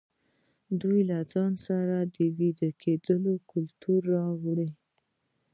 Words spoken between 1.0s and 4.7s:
له ځان سره ویدي کلتور راوړ.